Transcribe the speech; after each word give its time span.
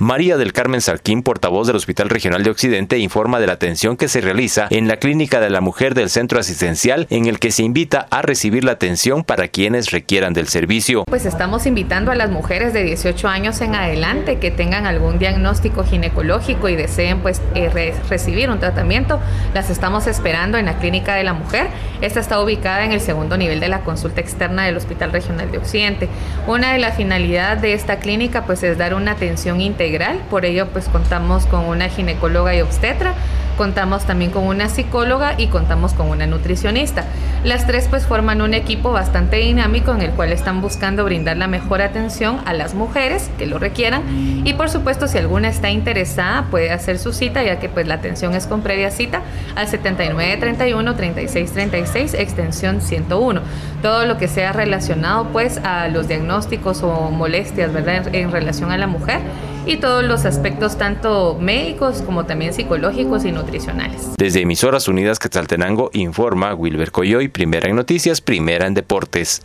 María 0.00 0.36
del 0.36 0.52
Carmen 0.52 0.80
Sarquín, 0.80 1.24
portavoz 1.24 1.66
del 1.66 1.74
Hospital 1.74 2.08
Regional 2.08 2.44
de 2.44 2.50
Occidente, 2.50 2.98
informa 2.98 3.40
de 3.40 3.48
la 3.48 3.54
atención 3.54 3.96
que 3.96 4.06
se 4.06 4.20
realiza 4.20 4.68
en 4.70 4.86
la 4.86 4.98
Clínica 4.98 5.40
de 5.40 5.50
la 5.50 5.60
Mujer 5.60 5.94
del 5.94 6.08
Centro 6.08 6.38
Asistencial, 6.38 7.08
en 7.10 7.26
el 7.26 7.40
que 7.40 7.50
se 7.50 7.64
invita 7.64 8.06
a 8.12 8.22
recibir 8.22 8.62
la 8.62 8.70
atención 8.70 9.24
para 9.24 9.48
quienes 9.48 9.90
requieran 9.90 10.34
del 10.34 10.46
servicio. 10.46 11.02
Pues 11.08 11.26
estamos 11.26 11.66
invitando 11.66 12.12
a 12.12 12.14
las 12.14 12.30
mujeres 12.30 12.72
de 12.72 12.84
18 12.84 13.26
años 13.26 13.60
en 13.60 13.74
adelante 13.74 14.38
que 14.38 14.52
tengan 14.52 14.86
algún 14.86 15.18
diagnóstico 15.18 15.82
ginecológico 15.82 16.68
y 16.68 16.76
deseen 16.76 17.18
pues 17.18 17.42
eh, 17.56 17.92
recibir 18.08 18.50
un 18.50 18.60
tratamiento. 18.60 19.18
Las 19.52 19.68
estamos 19.68 20.06
esperando 20.06 20.58
en 20.58 20.66
la 20.66 20.78
Clínica 20.78 21.16
de 21.16 21.24
la 21.24 21.32
Mujer. 21.32 21.66
Esta 22.02 22.20
está 22.20 22.40
ubicada 22.40 22.84
en 22.84 22.92
el 22.92 23.00
segundo 23.00 23.36
nivel 23.36 23.58
de 23.58 23.66
la 23.66 23.80
consulta 23.80 24.20
externa 24.20 24.64
del 24.64 24.76
Hospital 24.76 25.10
Regional 25.10 25.50
de 25.50 25.58
Occidente. 25.58 26.08
Una 26.46 26.72
de 26.72 26.78
las 26.78 26.96
finalidades 26.96 27.62
de 27.62 27.72
esta 27.72 27.98
clínica 27.98 28.44
pues 28.46 28.62
es 28.62 28.78
dar 28.78 28.94
una 28.94 29.10
atención 29.10 29.60
integral 29.60 29.87
por 30.30 30.44
ello 30.44 30.68
pues 30.68 30.88
contamos 30.88 31.46
con 31.46 31.64
una 31.64 31.88
ginecóloga 31.88 32.54
y 32.54 32.60
obstetra, 32.60 33.14
contamos 33.56 34.04
también 34.04 34.30
con 34.30 34.44
una 34.46 34.68
psicóloga 34.68 35.34
y 35.36 35.48
contamos 35.48 35.92
con 35.94 36.08
una 36.08 36.26
nutricionista. 36.26 37.04
Las 37.44 37.66
tres 37.66 37.88
pues 37.88 38.06
forman 38.06 38.40
un 38.42 38.54
equipo 38.54 38.92
bastante 38.92 39.36
dinámico 39.36 39.92
en 39.92 40.02
el 40.02 40.10
cual 40.10 40.32
están 40.32 40.60
buscando 40.60 41.04
brindar 41.04 41.36
la 41.36 41.48
mejor 41.48 41.82
atención 41.82 42.40
a 42.46 42.52
las 42.52 42.74
mujeres 42.74 43.30
que 43.38 43.46
lo 43.46 43.58
requieran 43.58 44.02
y 44.44 44.54
por 44.54 44.70
supuesto 44.70 45.08
si 45.08 45.18
alguna 45.18 45.48
está 45.48 45.70
interesada 45.70 46.46
puede 46.50 46.70
hacer 46.70 46.98
su 46.98 47.12
cita 47.12 47.42
ya 47.42 47.58
que 47.58 47.68
pues 47.68 47.86
la 47.86 47.94
atención 47.94 48.34
es 48.34 48.46
con 48.46 48.62
previa 48.62 48.90
cita 48.90 49.22
al 49.56 49.68
7931 49.68 50.94
3636 50.94 52.14
extensión 52.14 52.80
101. 52.80 53.40
Todo 53.82 54.06
lo 54.06 54.18
que 54.18 54.28
sea 54.28 54.52
relacionado 54.52 55.28
pues 55.32 55.58
a 55.58 55.88
los 55.88 56.08
diagnósticos 56.08 56.82
o 56.82 57.10
molestias, 57.10 57.72
¿verdad? 57.72 58.14
En, 58.14 58.28
relación 58.30 58.70
a 58.70 58.78
la 58.78 58.86
mujer 58.86 59.20
y 59.68 59.76
todos 59.76 60.02
los 60.02 60.24
aspectos 60.24 60.78
tanto 60.78 61.36
médicos 61.38 62.00
como 62.00 62.24
también 62.24 62.54
psicológicos 62.54 63.26
y 63.26 63.32
nutricionales. 63.32 64.14
Desde 64.16 64.40
Emisoras 64.40 64.88
Unidas 64.88 65.18
Quetzaltenango 65.18 65.90
informa 65.92 66.54
Wilber 66.54 66.90
Coyoy, 66.90 67.28
primera 67.28 67.68
en 67.68 67.76
noticias, 67.76 68.22
primera 68.22 68.66
en 68.66 68.72
deportes. 68.72 69.42